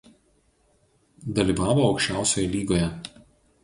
Dalyvavo 1.35 1.87
Aukščiausioje 1.91 2.51
lygoje. 2.59 2.93